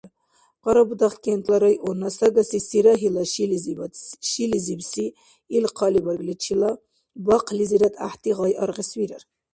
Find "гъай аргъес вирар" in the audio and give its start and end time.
8.37-9.23